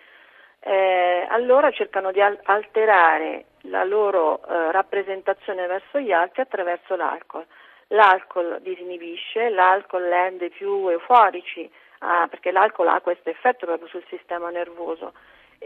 eh, 0.61 1.27
allora 1.29 1.71
cercano 1.71 2.11
di 2.11 2.21
al- 2.21 2.41
alterare 2.45 3.45
la 3.63 3.85
loro 3.85 4.41
eh, 4.47 4.73
rappresentazione 4.73 5.67
verso 5.67 6.01
gli 6.01 6.13
altri 6.13 6.43
attraverso 6.43 6.97
l'alcol. 6.97 7.45
L'alcol 7.89 8.61
disinibisce, 8.63 9.51
l'alcol 9.51 10.05
rende 10.05 10.49
più 10.49 10.89
euforici, 10.89 11.71
ah, 11.99 12.27
perché 12.29 12.51
l'alcol 12.51 12.89
ha 12.89 13.01
questo 13.01 13.29
effetto 13.29 13.67
proprio 13.67 13.89
sul 13.89 14.05
sistema 14.09 14.51
nervoso 14.51 15.13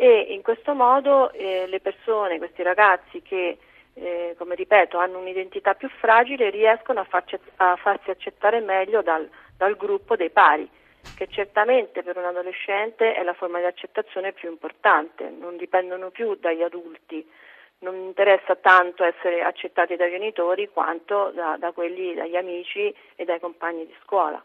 e 0.01 0.29
in 0.31 0.43
questo 0.43 0.75
modo 0.75 1.33
eh, 1.33 1.67
le 1.67 1.81
persone, 1.81 2.39
questi 2.39 2.63
ragazzi 2.63 3.21
che 3.21 3.59
eh, 3.95 4.37
come 4.39 4.55
ripeto 4.55 4.97
hanno 4.97 5.19
un'identità 5.19 5.75
più 5.75 5.89
fragile 5.89 6.51
riescono 6.51 7.01
a, 7.01 7.05
farci, 7.05 7.37
a 7.57 7.75
farsi 7.75 8.11
accettare 8.11 8.61
meglio 8.61 9.03
dal, 9.03 9.29
dal 9.57 9.77
gruppo 9.77 10.15
dei 10.15 10.31
pari 10.31 10.71
che 11.17 11.27
certamente 11.27 12.05
per 12.05 12.17
un 12.17 12.27
adolescente 12.27 13.13
è 13.15 13.25
la 13.25 13.33
forma 13.33 13.59
di 13.59 13.65
accettazione 13.65 14.33
più 14.33 14.49
importante, 14.49 15.29
non 15.37 15.57
dipendono 15.57 16.11
più 16.11 16.37
dagli 16.37 16.63
adulti, 16.63 17.29
non 17.81 17.95
interessa 17.95 18.57
tanto 18.57 19.05
essere 19.05 19.43
accettati 19.43 19.95
dai 19.97 20.11
genitori 20.11 20.69
quanto 20.73 21.31
da, 21.35 21.57
da 21.59 21.73
quelli, 21.73 22.15
dagli 22.15 22.37
amici 22.37 22.93
e 23.15 23.25
dai 23.25 23.39
compagni 23.39 23.87
di 23.87 23.95
scuola. 24.03 24.43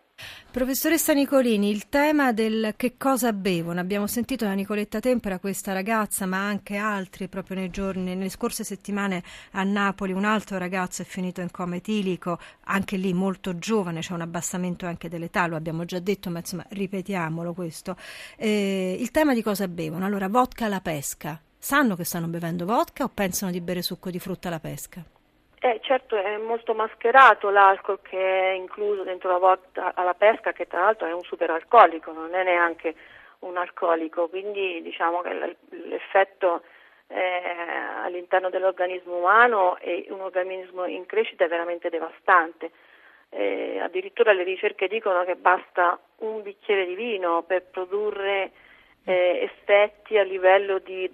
Professoressa 0.52 1.14
Nicolini, 1.14 1.72
il 1.72 1.90
tema 1.90 2.32
del 2.32 2.76
che 2.78 2.96
cosa 2.96 3.34
bevono, 3.34 3.80
abbiamo 3.80 4.06
sentito 4.06 4.46
da 4.46 4.54
Nicoletta 4.54 5.00
Tempera 5.00 5.40
questa 5.40 5.74
ragazza, 5.74 6.28
ma 6.28 6.46
anche 6.46 6.76
altri 6.76 7.28
proprio 7.28 7.58
nei 7.58 7.72
giorni, 7.72 8.04
nelle 8.04 8.30
scorse 8.30 8.64
settimane 8.64 9.24
a 9.54 9.64
Napoli 9.64 10.12
un 10.12 10.26
altro 10.26 10.60
ragazzo 10.60 11.02
è 11.02 11.06
finito 11.06 11.42
in 11.42 11.50
coma 11.50 11.78
etilico, 11.78 12.38
anche 12.66 12.98
lì 12.98 13.14
molto 13.14 13.58
giovane, 13.58 14.02
c'è 14.02 14.14
un 14.14 14.22
abbassamento 14.22 14.86
anche 14.86 15.10
dell'età, 15.10 15.48
lo 15.48 15.56
abbiamo 15.56 15.86
già 15.86 15.98
detto, 15.98 16.30
ma 16.30 16.38
insomma 16.38 16.66
ripetiamolo 16.70 17.54
questo. 17.54 17.98
Eh, 18.38 18.96
il 19.00 19.10
tema 19.10 19.34
di 19.34 19.42
cosa 19.42 19.68
bevono? 19.68 20.06
Allora, 20.06 20.28
vodka 20.28 20.66
alla 20.66 20.82
pesca. 20.82 21.42
Sanno 21.64 21.96
che 21.96 22.04
stanno 22.04 22.28
bevendo 22.28 22.66
vodka 22.66 23.06
o 23.06 23.10
pensano 23.16 23.50
di 23.50 23.62
bere 23.62 23.82
succo 23.82 24.10
di 24.10 24.20
frutta 24.20 24.50
alla 24.50 24.60
pesca? 24.60 25.02
Eh, 25.62 25.80
certo 25.82 26.18
è 26.18 26.36
molto 26.36 26.74
mascherato 26.74 27.50
l'alcol 27.50 28.02
che 28.02 28.20
è 28.20 28.52
incluso 28.52 29.04
dentro 29.04 29.32
la 29.32 29.38
vodka 29.38 29.94
alla 29.96 30.14
pesca, 30.14 30.52
che 30.52 30.68
tra 30.68 30.82
l'altro 30.82 31.08
è 31.08 31.14
un 31.14 31.22
superalcolico, 31.22 32.12
non 32.12 32.36
è 32.36 32.44
neanche 32.44 32.94
un 33.40 33.56
alcolico, 33.56 34.28
quindi 34.28 34.82
diciamo 34.82 35.22
che 35.22 35.56
l'effetto 35.70 36.64
eh, 37.08 37.42
all'interno 38.04 38.50
dell'organismo 38.50 39.16
umano 39.16 39.78
e 39.78 40.06
un 40.10 40.20
organismo 40.20 40.84
in 40.84 41.06
crescita 41.06 41.46
è 41.46 41.48
veramente 41.48 41.88
devastante. 41.88 42.72
Eh, 43.30 43.80
addirittura 43.80 44.34
le 44.34 44.44
ricerche 44.44 44.90
dicono 44.90 45.24
che 45.24 45.38
basta 45.38 45.98
un 46.18 46.42
bicchiere 46.42 46.86
di 46.86 46.96
vino 46.96 47.44
per 47.44 47.64
produrre 47.64 48.52
eh, 49.06 49.50
effetti 49.50 50.18
a 50.18 50.24
livello 50.24 50.80
di 50.80 51.10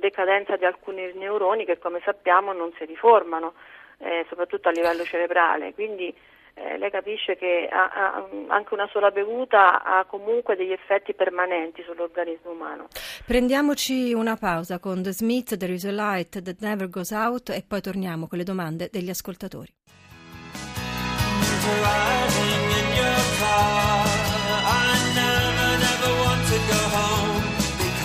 decadenza 0.00 0.56
di 0.56 0.64
alcuni 0.64 1.12
neuroni 1.14 1.64
che 1.64 1.78
come 1.78 2.00
sappiamo 2.04 2.52
non 2.52 2.72
si 2.78 2.84
riformano 2.84 3.54
eh, 3.98 4.24
soprattutto 4.28 4.68
a 4.68 4.72
livello 4.72 5.04
cerebrale, 5.04 5.74
quindi 5.74 6.14
eh, 6.54 6.76
lei 6.78 6.90
capisce 6.90 7.36
che 7.36 7.68
ha, 7.70 7.88
ha, 7.88 8.28
anche 8.48 8.74
una 8.74 8.88
sola 8.90 9.10
bevuta 9.10 9.82
ha 9.84 10.04
comunque 10.04 10.56
degli 10.56 10.72
effetti 10.72 11.14
permanenti 11.14 11.82
sull'organismo 11.82 12.50
umano. 12.50 12.88
Prendiamoci 13.24 14.12
una 14.12 14.36
pausa 14.36 14.78
con 14.78 15.02
The 15.02 15.12
Smith, 15.12 15.56
There 15.56 15.72
is 15.72 15.84
a 15.84 15.92
Light 15.92 16.42
That 16.42 16.56
Never 16.60 16.88
Goes 16.88 17.10
Out 17.10 17.50
e 17.50 17.64
poi 17.66 17.80
torniamo 17.80 18.26
con 18.26 18.38
le 18.38 18.44
domande 18.44 18.88
degli 18.90 19.10
ascoltatori. 19.10 19.72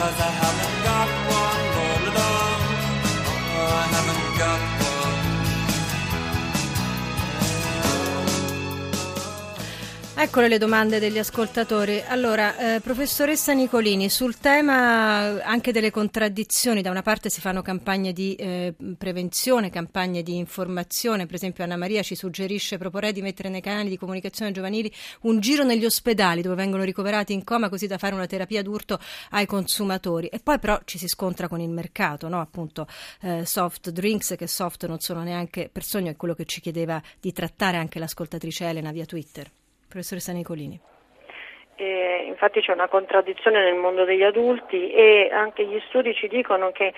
Cause 0.04 0.20
I 0.20 0.43
Eccole 10.24 10.48
le 10.48 10.58
domande 10.58 11.00
degli 11.00 11.20
ascoltatori. 11.20 12.02
Allora, 12.08 12.76
eh, 12.76 12.80
professoressa 12.80 13.52
Nicolini, 13.52 14.10
sul 14.10 14.38
tema 14.38 15.44
anche 15.44 15.74
delle 15.74 15.92
contraddizioni, 15.92 16.82
da 16.82 16.90
una 16.92 17.02
parte 17.02 17.30
si 17.30 17.42
fanno 17.42 17.62
campagne 17.62 18.14
di 18.14 18.34
eh, 18.36 18.74
prevenzione, 18.98 19.70
campagne 19.70 20.24
di 20.24 20.38
informazione, 20.38 21.26
per 21.26 21.36
esempio 21.36 21.66
Anna 21.66 21.76
Maria 21.76 22.02
ci 22.04 22.16
suggerisce, 22.16 22.78
proporrei 22.78 23.12
di 23.12 23.22
mettere 23.22 23.50
nei 23.50 23.60
canali 23.60 23.90
di 23.90 23.98
comunicazione 23.98 24.54
giovanili 24.54 24.90
un 25.24 25.42
giro 25.42 25.66
negli 25.66 25.84
ospedali 25.84 26.42
dove 26.42 26.56
vengono 26.56 26.84
ricoverati 26.84 27.34
in 27.34 27.44
coma 27.44 27.68
così 27.68 27.86
da 27.86 27.98
fare 27.98 28.16
una 28.16 28.26
terapia 28.26 28.64
d'urto 28.64 29.00
ai 29.32 29.46
consumatori. 29.46 30.28
E 30.28 30.40
poi 30.40 30.58
però 30.58 30.80
ci 30.86 30.98
si 30.98 31.10
scontra 31.10 31.50
con 31.50 31.60
il 31.60 31.70
mercato, 31.70 32.30
no? 32.30 32.40
appunto 32.40 32.88
eh, 33.24 33.46
soft 33.46 33.90
drinks 33.90 34.36
che 34.38 34.48
soft 34.48 34.88
non 34.88 35.02
sono 35.02 35.22
neanche 35.22 35.70
per 35.70 35.84
sogno, 35.84 36.10
è 36.10 36.16
quello 36.16 36.34
che 36.34 36.46
ci 36.46 36.62
chiedeva 36.62 37.00
di 37.20 37.34
trattare 37.34 37.76
anche 37.76 38.00
l'ascoltatrice 38.00 38.64
Elena 38.64 38.94
via 38.94 39.06
Twitter. 39.06 39.52
Professoressa 39.94 40.32
Nicolini. 40.32 40.80
Eh, 41.76 42.26
infatti 42.28 42.62
c'è 42.62 42.72
una 42.72 42.88
contraddizione 42.88 43.64
nel 43.64 43.76
mondo 43.76 44.06
degli 44.06 44.24
adulti 44.24 44.92
e 44.92 45.30
anche 45.32 45.66
gli 45.66 45.80
studi 45.88 46.16
ci 46.16 46.28
dicono 46.28 46.72
che 46.72 46.94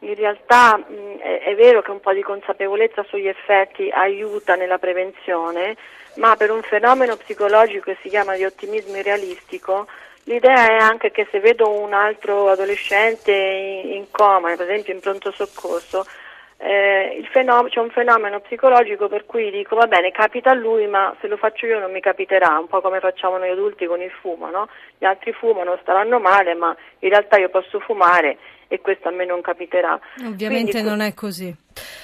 in 0.00 0.14
realtà 0.14 0.76
mh, 0.76 1.18
è, 1.18 1.40
è, 1.44 1.54
vero 1.54 1.80
che 1.80 1.90
un 1.90 2.00
po' 2.00 2.12
di 2.12 2.20
consapevolezza 2.20 3.04
sugli 3.04 3.26
effetti 3.26 3.88
aiuta 3.88 4.54
nella 4.54 4.76
prevenzione, 4.76 5.76
ma 6.16 6.36
per 6.36 6.50
un 6.50 6.60
fenomeno 6.60 7.16
psicologico 7.16 7.92
che 7.92 7.98
si 8.02 8.10
chiama 8.10 8.36
di 8.36 8.44
ottimismo 8.44 8.96
irrealistico, 8.96 9.86
l'idea 10.24 10.68
è 10.68 10.76
anche 10.76 11.10
che 11.10 11.26
se 11.30 11.40
vedo 11.40 11.70
un 11.70 11.94
altro 11.94 12.50
adolescente 12.50 13.32
in, 13.32 13.92
in 13.92 14.10
coma, 14.10 14.54
per 14.54 14.68
esempio 14.68 14.92
in 14.92 15.00
pronto 15.00 15.30
soccorso, 15.30 16.04
eh, 16.58 17.26
fenomeno, 17.30 17.68
c'è 17.68 17.80
un 17.80 17.90
fenomeno 17.90 18.40
psicologico 18.40 19.08
per 19.08 19.26
cui 19.26 19.50
dico 19.50 19.76
va 19.76 19.86
bene 19.86 20.10
capita 20.10 20.50
a 20.50 20.54
lui 20.54 20.86
ma 20.86 21.14
se 21.20 21.28
lo 21.28 21.36
faccio 21.36 21.66
io 21.66 21.78
non 21.78 21.92
mi 21.92 22.00
capiterà, 22.00 22.58
un 22.58 22.66
po' 22.66 22.80
come 22.80 23.00
facciamo 23.00 23.36
noi 23.36 23.50
adulti 23.50 23.86
con 23.86 24.00
il 24.00 24.10
fumo, 24.10 24.48
no? 24.48 24.68
gli 24.96 25.04
altri 25.04 25.32
fumano, 25.32 25.78
staranno 25.82 26.18
male 26.18 26.54
ma 26.54 26.74
in 27.00 27.10
realtà 27.10 27.36
io 27.36 27.50
posso 27.50 27.78
fumare 27.80 28.38
e 28.68 28.80
questo 28.80 29.08
a 29.08 29.10
me 29.12 29.24
non 29.24 29.40
capiterà. 29.40 29.98
Ovviamente 30.24 30.72
Quindi, 30.72 30.88
non 30.88 31.00
è 31.00 31.14
così. 31.14 31.54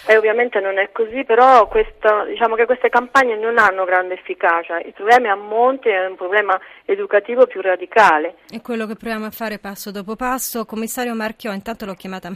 E 0.05 0.17
ovviamente 0.17 0.61
non 0.61 0.79
è 0.79 0.91
così, 0.93 1.25
però 1.25 1.69
questo, 1.69 2.25
diciamo 2.27 2.57
che 2.57 2.67
queste 2.67 2.89
campagne 2.89 3.37
non 3.39 3.57
hanno 3.57 3.85
grande 3.85 4.15
efficacia. 4.15 4.81
Il 4.81 4.93
problema 4.93 5.29
è 5.29 5.31
a 5.31 5.37
monte, 5.37 5.91
è 5.91 6.07
un 6.07 6.17
problema 6.17 6.61
educativo 6.85 7.47
più 7.47 7.61
radicale. 7.61 8.35
È 8.51 8.61
quello 8.61 8.87
che 8.87 8.97
proviamo 8.97 9.27
a 9.27 9.31
fare 9.31 9.59
passo 9.59 9.91
dopo 9.93 10.17
passo. 10.17 10.67
Commissario 10.67 11.15
Marchiò, 11.15 11.53
intanto 11.53 11.87
l'ho 11.87 11.95
chiamata, 11.95 12.31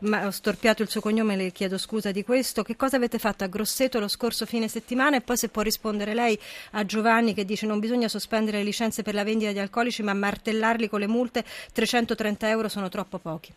ma 0.00 0.26
ho 0.26 0.30
storpiato 0.30 0.82
il 0.82 0.88
suo 0.88 1.00
cognome, 1.00 1.36
le 1.36 1.50
chiedo 1.50 1.76
scusa 1.76 2.12
di 2.12 2.22
questo. 2.22 2.62
Che 2.62 2.76
cosa 2.76 2.96
avete 2.96 3.18
fatto 3.18 3.42
a 3.42 3.48
Grosseto 3.48 3.98
lo 3.98 4.08
scorso 4.08 4.46
fine 4.46 4.68
settimana? 4.68 5.16
E 5.16 5.20
poi 5.20 5.36
se 5.36 5.48
può 5.48 5.62
rispondere 5.62 6.14
lei 6.14 6.38
a 6.72 6.84
Giovanni 6.84 7.34
che 7.34 7.44
dice 7.44 7.66
non 7.66 7.80
bisogna 7.80 8.08
sospendere 8.08 8.58
le 8.58 8.64
licenze 8.64 9.02
per 9.02 9.14
la 9.14 9.24
vendita 9.24 9.50
di 9.50 9.58
alcolici 9.58 10.02
ma 10.04 10.14
martellarli 10.14 10.88
con 10.88 11.00
le 11.00 11.08
multe, 11.08 11.44
330 11.74 12.48
euro 12.48 12.68
sono 12.68 12.88
troppo 12.88 13.18
pochi. 13.18 13.52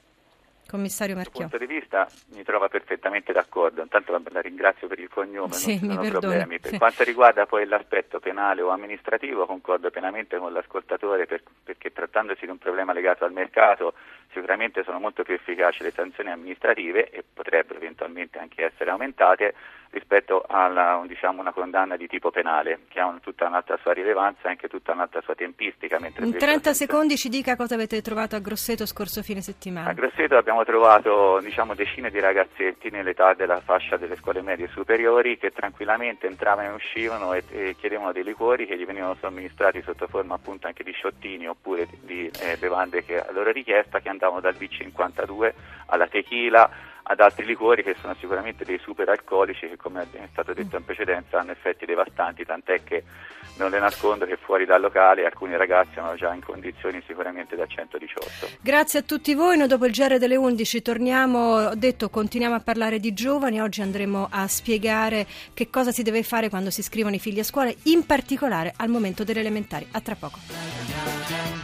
Commissario 0.72 1.16
Marchiò. 1.16 1.42
Dal 1.42 1.50
punto 1.50 1.66
di 1.66 1.74
vista 1.74 2.08
mi 2.34 2.44
trova 2.44 2.70
perfettamente 2.70 3.34
d'accordo, 3.34 3.82
intanto 3.82 4.14
la, 4.14 4.22
la 4.30 4.40
ringrazio 4.40 4.88
per 4.88 5.00
il 5.00 5.10
cognome, 5.10 5.52
sì, 5.54 5.78
non 5.82 6.02
ci 6.02 6.08
sono 6.08 6.20
problemi. 6.20 6.60
Per 6.60 6.72
sì. 6.72 6.78
quanto 6.78 7.04
riguarda 7.04 7.46
poi 7.46 7.66
l'aspetto 7.68 8.20
penale 8.22 8.62
o 8.62 8.70
amministrativo 8.70 9.46
concordo 9.46 9.90
pienamente 9.92 10.38
con 10.38 10.54
l'ascoltatore 10.54 11.26
per, 11.26 11.44
perché 11.64 11.92
trattandosi 11.92 12.46
di 12.46 12.52
un 12.52 12.58
problema 12.58 12.94
legato 12.94 13.26
al 13.26 13.34
mercato 13.34 13.94
sicuramente 14.34 14.84
sono 14.84 15.00
molto 15.00 15.24
più 15.24 15.34
efficaci 15.34 15.84
le 15.84 15.92
sanzioni 15.92 16.32
amministrative 16.32 17.10
e 17.10 17.24
potrebbero 17.34 17.80
eventualmente 17.80 18.40
anche 18.40 18.66
essere 18.66 18.90
aumentate 18.90 19.54
rispetto 19.92 20.44
a 20.48 21.04
diciamo, 21.06 21.42
una 21.42 21.52
condanna 21.52 21.98
di 21.98 22.08
tipo 22.08 22.32
penale 22.32 22.82
che 22.88 23.00
ha 23.00 23.06
un, 23.06 23.20
tutta 23.20 23.48
un'altra 23.48 23.78
sua 23.82 23.94
rilevanza 23.94 24.48
e 24.48 24.52
anche 24.52 24.68
tutta 24.68 24.94
un'altra 24.94 25.22
sua 25.22 25.36
tempistica. 25.36 25.98
In 26.20 26.38
30 26.38 26.74
secondi 26.74 27.18
ci 27.18 27.30
dica 27.30 27.56
cosa 27.56 27.76
avete 27.76 28.02
trovato 28.02 28.36
a 28.36 28.40
Grosseto 28.40 28.86
scorso 28.86 29.22
fine 29.22 29.42
settimana. 29.42 29.90
A 29.90 29.94
Grosseto 29.94 30.38
abbiamo 30.38 30.64
trovato 30.64 31.40
diciamo, 31.42 31.76
decine 31.76 32.10
di 32.10 32.20
ragazzetti 32.20 32.90
nell'età 32.90 33.34
della 33.34 33.60
fascia 33.60 33.98
delle 33.98 34.16
scuole 34.16 34.42
medie 34.42 34.70
superiori 34.70 35.38
che 35.38 35.52
tranquillamente 35.52 36.26
entravano 36.26 36.70
e 36.70 36.74
uscivano 36.74 37.34
e, 37.34 37.44
e 37.50 37.76
chiedevano 37.78 38.14
dei 38.14 38.24
liquori 38.24 38.66
che 38.66 38.78
gli 38.78 38.86
venivano 38.86 39.18
somministrati 39.20 39.82
sotto 39.82 40.08
forma 40.08 40.36
appunto 40.36 40.68
anche 40.68 40.84
di 40.84 40.92
sciottini 40.94 41.48
oppure 41.48 41.88
di 42.02 42.32
eh, 42.42 42.56
bevande 42.58 43.04
che 43.04 43.20
a 43.20 43.32
loro 43.32 43.52
richiesta 43.52 44.00
che 44.00 44.08
andavano 44.08 44.21
dal 44.40 44.56
B52 44.56 45.54
alla 45.88 46.08
tequila 46.08 46.70
ad 47.04 47.20
altri 47.20 47.46
liquori 47.46 47.84
che 47.84 47.96
sono 48.00 48.16
sicuramente 48.20 48.64
dei 48.64 48.80
superalcolici 48.80 49.68
che 49.68 49.78
come 49.78 50.08
è 50.12 50.28
stato 50.32 50.54
detto 50.54 50.78
in 50.78 50.86
precedenza 50.86 51.40
hanno 51.40 51.52
effetti 51.52 51.86
devastanti, 51.86 52.46
tant'è 52.46 52.84
che 52.84 53.04
non 53.58 53.70
le 53.70 53.80
nascondo 53.80 54.26
che 54.26 54.38
fuori 54.38 54.66
dal 54.66 54.82
locale 54.82 55.26
alcuni 55.26 55.58
ragazzi 55.58 55.92
sono 55.96 56.16
già 56.16 56.34
in 56.34 56.44
condizioni 56.44 57.02
sicuramente 57.06 57.56
da 57.56 57.66
118. 57.66 58.60
Grazie 58.62 59.00
a 59.00 59.02
tutti 59.02 59.34
voi, 59.34 59.58
noi 59.58 59.68
dopo 59.68 59.86
il 59.86 59.92
GR 59.92 60.18
delle 60.18 60.36
11 60.36 60.82
torniamo, 60.82 61.56
ho 61.56 61.76
detto 61.76 62.10
continuiamo 62.10 62.56
a 62.56 62.60
parlare 62.60 63.00
di 63.00 63.14
giovani, 63.14 63.62
oggi 63.62 63.82
andremo 63.82 64.28
a 64.30 64.48
spiegare 64.48 65.26
che 65.54 65.70
cosa 65.70 65.92
si 65.92 66.04
deve 66.04 66.24
fare 66.24 66.50
quando 66.50 66.70
si 66.70 66.80
iscrivono 66.80 67.16
i 67.16 67.20
figli 67.20 67.40
a 67.40 67.44
scuola, 67.44 67.72
in 67.84 68.06
particolare 68.06 68.74
al 68.78 68.90
momento 68.90 69.24
delle 69.24 69.40
elementari. 69.40 69.88
A 69.92 70.02
tra 70.02 70.16
poco. 70.16 71.61